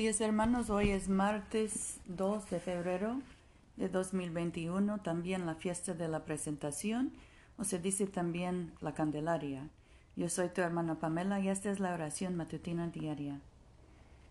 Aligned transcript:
días 0.00 0.22
hermanos, 0.22 0.70
hoy 0.70 0.92
es 0.92 1.10
martes 1.10 2.00
2 2.06 2.48
de 2.48 2.58
febrero 2.58 3.20
de 3.76 3.90
2021, 3.90 5.02
también 5.02 5.44
la 5.44 5.56
fiesta 5.56 5.92
de 5.92 6.08
la 6.08 6.24
presentación, 6.24 7.12
o 7.58 7.64
se 7.64 7.78
dice 7.78 8.06
también 8.06 8.72
la 8.80 8.94
Candelaria. 8.94 9.68
Yo 10.16 10.30
soy 10.30 10.48
tu 10.48 10.62
hermana 10.62 10.94
Pamela 10.94 11.38
y 11.38 11.50
esta 11.50 11.70
es 11.70 11.80
la 11.80 11.92
oración 11.92 12.34
matutina 12.34 12.88
diaria. 12.88 13.42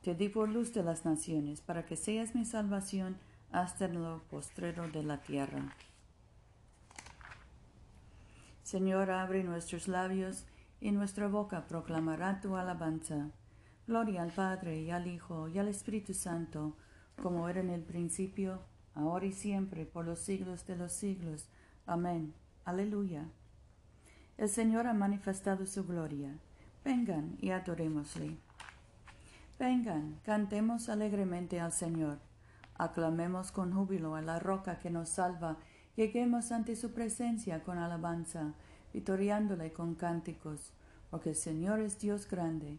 Te 0.00 0.14
di 0.14 0.30
por 0.30 0.48
luz 0.48 0.72
de 0.72 0.82
las 0.82 1.04
naciones, 1.04 1.60
para 1.60 1.84
que 1.84 1.96
seas 1.96 2.34
mi 2.34 2.46
salvación 2.46 3.18
hasta 3.52 3.86
lo 3.86 4.22
postrero 4.30 4.88
de 4.88 5.02
la 5.02 5.18
tierra. 5.18 5.76
Señor, 8.62 9.10
abre 9.10 9.44
nuestros 9.44 9.88
labios 9.88 10.46
y 10.80 10.90
nuestra 10.92 11.28
boca 11.28 11.66
proclamará 11.68 12.40
tu 12.40 12.56
alabanza. 12.56 13.28
Gloria 13.90 14.22
al 14.22 14.30
Padre 14.30 14.82
y 14.82 14.92
al 14.92 15.08
Hijo 15.08 15.48
y 15.48 15.58
al 15.58 15.66
Espíritu 15.66 16.14
Santo, 16.14 16.76
como 17.20 17.48
era 17.48 17.58
en 17.58 17.70
el 17.70 17.82
principio, 17.82 18.60
ahora 18.94 19.26
y 19.26 19.32
siempre, 19.32 19.84
por 19.84 20.04
los 20.04 20.20
siglos 20.20 20.64
de 20.64 20.76
los 20.76 20.92
siglos. 20.92 21.48
Amén. 21.86 22.32
Aleluya. 22.64 23.24
El 24.38 24.48
Señor 24.48 24.86
ha 24.86 24.94
manifestado 24.94 25.66
su 25.66 25.84
gloria. 25.88 26.38
Vengan 26.84 27.36
y 27.40 27.50
adorémosle. 27.50 28.36
Vengan, 29.58 30.20
cantemos 30.22 30.88
alegremente 30.88 31.58
al 31.58 31.72
Señor. 31.72 32.20
Aclamemos 32.76 33.50
con 33.50 33.72
júbilo 33.72 34.14
a 34.14 34.22
la 34.22 34.38
roca 34.38 34.78
que 34.78 34.90
nos 34.90 35.08
salva. 35.08 35.56
Lleguemos 35.96 36.52
ante 36.52 36.76
su 36.76 36.92
presencia 36.92 37.64
con 37.64 37.76
alabanza, 37.76 38.54
vitoriándole 38.92 39.72
con 39.72 39.96
cánticos, 39.96 40.74
porque 41.10 41.30
el 41.30 41.36
Señor 41.36 41.80
es 41.80 41.98
Dios 41.98 42.28
grande 42.30 42.78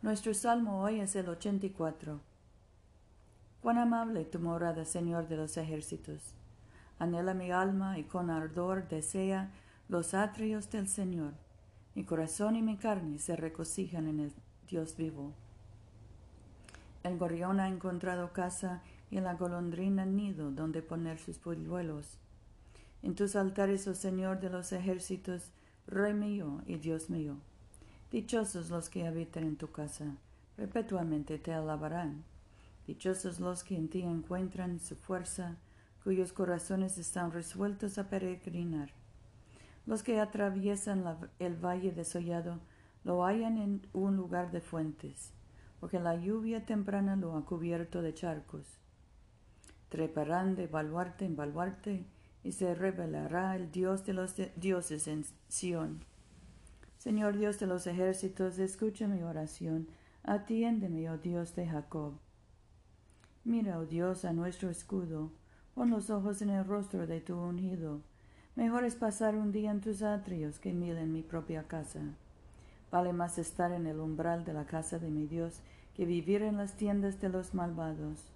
Nuestro 0.00 0.32
salmo 0.32 0.80
hoy 0.80 1.00
es 1.00 1.16
el 1.16 1.28
84. 1.28 2.20
Cuán 3.60 3.78
amable 3.78 4.24
tu 4.24 4.38
morada, 4.38 4.84
Señor 4.84 5.26
de 5.26 5.36
los 5.36 5.56
ejércitos. 5.56 6.36
Anhela 7.00 7.34
mi 7.34 7.50
alma 7.50 7.98
y 7.98 8.04
con 8.04 8.30
ardor 8.30 8.86
desea 8.86 9.50
los 9.88 10.14
atrios 10.14 10.70
del 10.70 10.86
Señor. 10.86 11.32
Mi 11.96 12.04
corazón 12.04 12.54
y 12.54 12.62
mi 12.62 12.76
carne 12.76 13.18
se 13.18 13.34
regocijan 13.34 14.06
en 14.06 14.20
el 14.20 14.32
Dios 14.68 14.96
vivo. 14.96 15.32
El 17.02 17.18
gorrión 17.18 17.58
ha 17.58 17.66
encontrado 17.66 18.32
casa 18.32 18.82
y 19.10 19.18
la 19.18 19.34
golondrina 19.34 20.06
nido 20.06 20.52
donde 20.52 20.80
poner 20.80 21.18
sus 21.18 21.38
polluelos. 21.38 22.18
En 23.02 23.16
tus 23.16 23.34
altares, 23.34 23.88
oh 23.88 23.96
Señor 23.96 24.38
de 24.38 24.50
los 24.50 24.70
ejércitos, 24.70 25.50
Rey 25.88 26.14
mío 26.14 26.62
y 26.66 26.76
Dios 26.76 27.10
mío. 27.10 27.38
Dichosos 28.10 28.70
los 28.70 28.88
que 28.88 29.06
habitan 29.06 29.44
en 29.44 29.56
tu 29.56 29.70
casa, 29.70 30.16
perpetuamente 30.56 31.38
te 31.38 31.52
alabarán. 31.52 32.24
Dichosos 32.86 33.38
los 33.38 33.64
que 33.64 33.76
en 33.76 33.88
ti 33.88 34.00
encuentran 34.00 34.80
su 34.80 34.96
fuerza, 34.96 35.56
cuyos 36.02 36.32
corazones 36.32 36.96
están 36.96 37.32
resueltos 37.32 37.98
a 37.98 38.08
peregrinar. 38.08 38.90
Los 39.84 40.02
que 40.02 40.20
atraviesan 40.20 41.04
el 41.38 41.56
valle 41.56 41.92
desollado 41.92 42.60
lo 43.04 43.24
hallan 43.24 43.58
en 43.58 43.86
un 43.92 44.16
lugar 44.16 44.52
de 44.52 44.62
fuentes, 44.62 45.34
porque 45.78 46.00
la 46.00 46.16
lluvia 46.16 46.64
temprana 46.64 47.14
lo 47.14 47.36
ha 47.36 47.44
cubierto 47.44 48.00
de 48.00 48.14
charcos. 48.14 48.78
Treparán 49.90 50.56
de 50.56 50.66
baluarte 50.66 51.26
en 51.26 51.36
baluarte, 51.36 52.06
y 52.42 52.52
se 52.52 52.74
revelará 52.74 53.54
el 53.56 53.70
Dios 53.70 54.06
de 54.06 54.14
los 54.14 54.34
dioses 54.56 55.08
en 55.08 55.24
Sión. 55.48 56.04
Señor 56.98 57.36
Dios 57.36 57.60
de 57.60 57.68
los 57.68 57.86
ejércitos, 57.86 58.58
escucha 58.58 59.06
mi 59.06 59.22
oración, 59.22 59.86
atiéndeme, 60.24 61.08
oh 61.08 61.16
Dios 61.16 61.54
de 61.54 61.64
Jacob. 61.64 62.14
Mira, 63.44 63.78
oh 63.78 63.86
Dios, 63.86 64.24
a 64.24 64.32
nuestro 64.32 64.68
escudo, 64.68 65.30
pon 65.74 65.90
los 65.90 66.10
ojos 66.10 66.42
en 66.42 66.50
el 66.50 66.64
rostro 66.64 67.06
de 67.06 67.20
tu 67.20 67.36
ungido. 67.36 68.00
Mejor 68.56 68.82
es 68.82 68.96
pasar 68.96 69.36
un 69.36 69.52
día 69.52 69.70
en 69.70 69.80
tus 69.80 70.02
atrios 70.02 70.58
que 70.58 70.72
mil 70.72 70.98
en 70.98 71.12
mi 71.12 71.22
propia 71.22 71.68
casa. 71.68 72.00
Vale 72.90 73.12
más 73.12 73.38
estar 73.38 73.70
en 73.70 73.86
el 73.86 74.00
umbral 74.00 74.44
de 74.44 74.52
la 74.52 74.64
casa 74.64 74.98
de 74.98 75.08
mi 75.08 75.26
Dios 75.26 75.60
que 75.94 76.04
vivir 76.04 76.42
en 76.42 76.56
las 76.56 76.74
tiendas 76.74 77.20
de 77.20 77.28
los 77.28 77.54
malvados. 77.54 78.32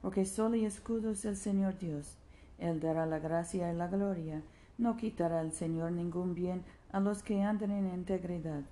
Porque 0.00 0.24
sol 0.24 0.54
y 0.54 0.64
escudo 0.64 1.10
es 1.10 1.24
el 1.24 1.36
Señor 1.36 1.78
Dios. 1.78 2.16
Él 2.58 2.78
dará 2.78 3.06
la 3.06 3.18
gracia 3.18 3.72
y 3.72 3.76
la 3.76 3.88
gloria. 3.88 4.42
No 4.78 4.96
quitará 4.96 5.40
el 5.40 5.50
Señor 5.50 5.90
ningún 5.90 6.36
bien 6.36 6.62
a 6.92 7.00
los 7.00 7.22
que 7.22 7.42
andan 7.42 7.70
en 7.70 7.92
integridad. 7.94 8.62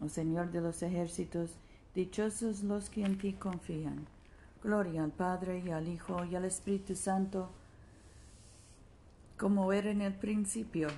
Oh 0.00 0.08
Señor 0.08 0.50
de 0.50 0.60
los 0.60 0.82
ejércitos, 0.82 1.50
dichosos 1.94 2.62
los 2.62 2.90
que 2.90 3.04
en 3.04 3.16
ti 3.18 3.32
confían. 3.32 4.06
Gloria 4.62 5.04
al 5.04 5.12
Padre 5.12 5.62
y 5.64 5.70
al 5.70 5.88
Hijo 5.88 6.24
y 6.24 6.34
al 6.34 6.44
Espíritu 6.44 6.94
Santo, 6.94 7.50
como 9.38 9.72
era 9.72 9.90
en 9.90 10.02
el 10.02 10.14
principio, 10.14 10.88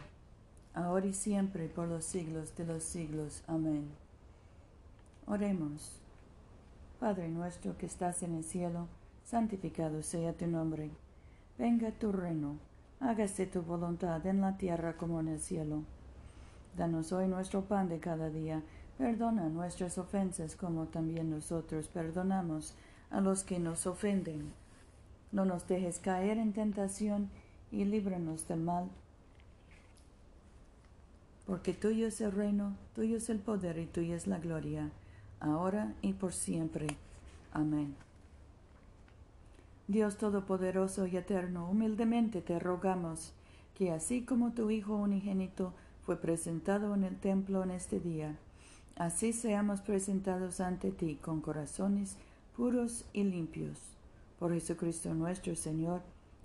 ahora 0.75 1.07
y 1.07 1.13
siempre, 1.13 1.69
por 1.69 1.89
los 1.89 2.05
siglos 2.05 2.57
de 2.57 2.65
los 2.65 2.83
siglos. 2.83 3.43
Amén. 3.47 3.89
Oremos. 5.27 6.01
Padre 6.99 7.29
nuestro 7.29 7.77
que 7.77 7.87
estás 7.87 8.23
en 8.23 8.35
el 8.35 8.45
cielo, 8.45 8.89
santificado 9.25 10.03
sea 10.03 10.33
tu 10.33 10.47
nombre. 10.47 10.91
Venga 11.59 11.93
tu 11.93 12.11
reino, 12.11 12.57
hágase 13.01 13.47
tu 13.47 13.63
voluntad 13.63 14.25
en 14.27 14.41
la 14.41 14.57
tierra 14.57 14.97
como 14.97 15.21
en 15.21 15.29
el 15.29 15.41
cielo. 15.41 15.83
Danos 16.79 17.11
hoy 17.11 17.27
nuestro 17.27 17.63
pan 17.63 17.89
de 17.89 17.99
cada 17.99 18.31
día. 18.31 18.63
Perdona 18.99 19.49
nuestras 19.49 19.99
ofensas 19.99 20.55
como 20.55 20.87
también 20.87 21.29
nosotros 21.29 21.89
perdonamos 21.89 22.73
a 23.11 23.21
los 23.21 23.43
que 23.43 23.59
nos 23.59 23.89
ofenden. 23.89 24.53
No 25.33 25.45
nos 25.45 25.67
dejes 25.67 25.99
caer 25.99 26.39
en 26.39 26.53
tentación 26.53 27.31
y 27.73 27.85
líbranos 27.85 28.47
del 28.47 28.61
mal. 28.61 28.89
Porque 31.49 31.75
tuyo 31.75 32.07
es 32.07 32.21
el 32.21 32.31
reino, 32.31 32.77
tuyo 32.95 33.17
es 33.17 33.29
el 33.29 33.41
poder 33.41 33.79
y 33.79 33.87
tuya 33.87 34.15
es 34.15 34.29
la 34.29 34.39
gloria, 34.39 34.89
ahora 35.41 35.95
y 36.01 36.13
por 36.13 36.33
siempre. 36.33 36.87
Amén. 37.53 37.97
Dios 39.89 40.17
Todopoderoso 40.17 41.09
y 41.09 41.17
Eterno, 41.17 41.69
humildemente 41.69 42.41
te 42.41 42.61
rogamos 42.61 43.33
que 43.75 43.91
así 43.91 44.23
como 44.23 44.53
tu 44.53 44.71
Hijo 44.71 44.95
unigénito 44.95 45.73
fue 46.09 46.17
presentado 46.17 46.95
en 46.95 47.05
el 47.05 47.21
templo 47.21 47.63
en 47.63 47.71
este 47.71 48.01
día. 48.01 48.35
Así 48.97 49.35
seamos 49.35 49.83
presentados 49.83 50.59
ante 50.59 50.91
ti 50.91 51.17
con 51.17 51.43
corazones 51.43 52.17
puros 52.57 53.05
y 53.13 53.25
limpios. 53.25 53.77
Por 54.39 54.55
Jesucristo 54.55 55.13
nuestro 55.13 55.55
Señor, 55.55 56.01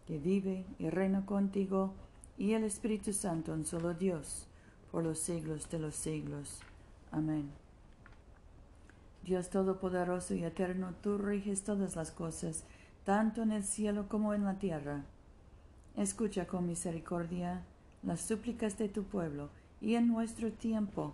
que 0.05 0.17
vive 0.17 0.65
y 0.79 0.89
reina 0.89 1.25
contigo, 1.25 1.93
y 2.37 2.51
el 2.51 2.65
Espíritu 2.65 3.13
Santo, 3.13 3.53
un 3.53 3.65
solo 3.65 3.93
Dios, 3.93 4.47
por 4.91 5.05
los 5.05 5.19
siglos 5.19 5.69
de 5.69 5.79
los 5.79 5.95
siglos. 5.95 6.59
Amén. 7.13 7.49
Dios 9.23 9.49
Todopoderoso 9.49 10.35
y 10.35 10.43
Eterno, 10.43 10.93
tú 11.01 11.17
riges 11.17 11.63
todas 11.63 11.95
las 11.95 12.11
cosas, 12.11 12.65
tanto 13.05 13.41
en 13.41 13.53
el 13.53 13.63
cielo 13.63 14.09
como 14.09 14.33
en 14.33 14.43
la 14.43 14.59
tierra. 14.59 15.05
Escucha 15.95 16.47
con 16.47 16.67
misericordia 16.67 17.63
las 18.05 18.21
súplicas 18.21 18.77
de 18.77 18.89
tu 18.89 19.03
pueblo 19.03 19.49
y 19.81 19.95
en 19.95 20.07
nuestro 20.07 20.51
tiempo. 20.51 21.13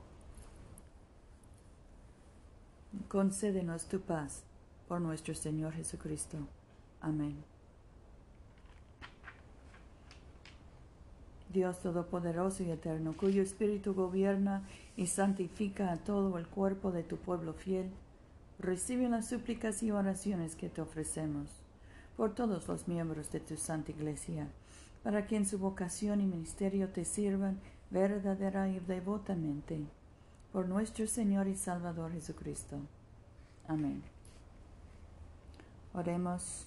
Concédenos 3.08 3.86
tu 3.86 4.02
paz 4.02 4.44
por 4.88 5.00
nuestro 5.00 5.36
Señor 5.36 5.74
Jesucristo. 5.74 6.38
Amén. 7.02 7.44
Dios 11.52 11.80
Todopoderoso 11.80 12.64
y 12.64 12.70
Eterno, 12.70 13.14
cuyo 13.18 13.42
Espíritu 13.42 13.94
gobierna 13.94 14.64
y 14.96 15.08
santifica 15.08 15.92
a 15.92 15.98
todo 15.98 16.38
el 16.38 16.48
cuerpo 16.48 16.92
de 16.92 17.04
tu 17.04 17.18
pueblo 17.18 17.54
fiel, 17.54 17.90
recibe 18.60 19.10
las 19.10 19.30
súplicas 19.30 19.82
y 19.82 19.90
oraciones 19.90 20.56
que 20.56 20.70
te 20.70 20.82
ofrecemos 20.82 21.50
por 22.18 22.36
todos 22.36 22.68
los 22.68 22.88
miembros 22.88 23.32
de 23.32 23.40
tu 23.40 23.56
Santa 23.58 23.92
Iglesia 23.92 24.48
para 25.04 25.26
que 25.28 25.36
en 25.36 25.46
su 25.46 25.60
vocación 25.60 26.22
y 26.22 26.26
ministerio 26.26 26.90
te 26.90 27.06
sirvan 27.06 27.60
verdadera 27.90 28.70
y 28.70 28.80
devotamente. 28.80 29.86
Por 30.52 30.68
nuestro 30.68 31.08
Señor 31.08 31.48
y 31.48 31.56
Salvador 31.56 32.12
Jesucristo. 32.12 32.80
Amén. 33.68 34.02
Oremos. 35.94 36.66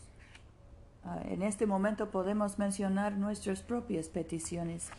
Ah, 1.04 1.20
en 1.24 1.42
este 1.42 1.66
momento 1.66 2.10
podemos 2.10 2.58
mencionar 2.58 3.16
nuestras 3.16 3.60
propias 3.60 4.08
peticiones 4.08 4.90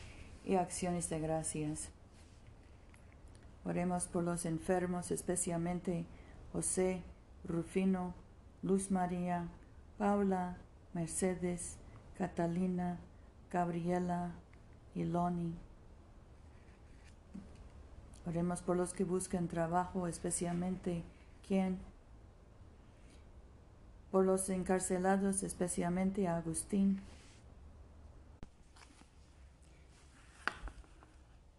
y 0.43 0.55
acciones 0.55 1.09
de 1.09 1.19
gracias. 1.19 1.89
Oremos 3.63 4.07
por 4.07 4.25
los 4.25 4.45
enfermos, 4.45 5.11
especialmente 5.11 6.05
José, 6.51 7.01
Rufino, 7.45 8.13
Luz 8.61 8.91
María, 8.91 9.47
Paula, 9.97 10.57
Mercedes, 10.93 11.77
Catalina, 12.17 12.99
Gabriela 13.53 14.31
y 14.95 15.03
Loni. 15.03 15.53
Oremos 18.25 18.63
por 18.63 18.75
los 18.75 18.93
que 18.93 19.03
buscan 19.03 19.47
trabajo, 19.47 20.07
especialmente 20.07 21.03
quien, 21.47 21.77
por 24.09 24.25
los 24.25 24.49
encarcelados, 24.49 25.43
especialmente 25.43 26.27
Agustín. 26.27 26.99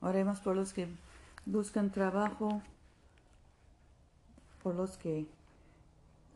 Oremos 0.00 0.40
por 0.40 0.56
los 0.56 0.72
que 0.72 0.88
buscan 1.46 1.92
trabajo, 1.92 2.60
por 4.64 4.74
los 4.74 4.96
que 4.96 5.28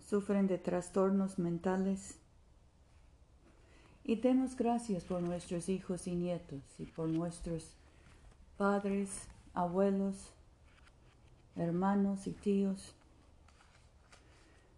sufren 0.09 0.47
de 0.47 0.59
trastornos 0.59 1.41
mentales. 1.41 2.17
Y 4.09 4.17
demos 4.17 4.57
gracias 4.57 5.05
por 5.05 5.21
nuestros 5.21 5.69
hijos 5.69 6.07
y 6.07 6.17
nietos 6.17 6.63
y 6.79 6.87
por 6.87 7.11
nuestros 7.11 7.75
padres, 8.57 9.11
abuelos, 9.53 10.33
hermanos 11.57 12.27
y 12.27 12.33
tíos. 12.33 12.95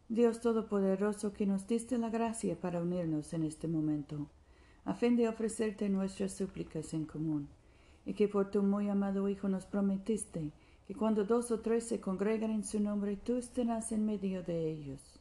Dios 0.08 0.40
Todopoderoso, 0.40 1.32
que 1.32 1.46
nos 1.46 1.68
diste 1.68 1.96
la 1.96 2.10
gracia 2.10 2.56
para 2.60 2.82
unirnos 2.82 3.32
en 3.32 3.44
este 3.44 3.68
momento, 3.68 4.26
a 4.84 4.94
fin 4.94 5.14
de 5.14 5.28
ofrecerte 5.28 5.88
nuestras 5.88 6.32
súplicas 6.32 6.92
en 6.92 7.04
común, 7.04 7.48
y 8.04 8.14
que 8.14 8.26
por 8.26 8.50
tu 8.50 8.64
muy 8.64 8.88
amado 8.88 9.28
Hijo 9.28 9.48
nos 9.48 9.64
prometiste 9.64 10.50
que 10.88 10.96
cuando 10.96 11.24
dos 11.24 11.52
o 11.52 11.60
tres 11.60 11.86
se 11.86 12.00
congregan 12.00 12.50
en 12.50 12.64
su 12.64 12.80
nombre, 12.80 13.16
tú 13.16 13.36
estarás 13.36 13.92
en 13.92 14.06
medio 14.06 14.42
de 14.42 14.72
ellos. 14.72 15.20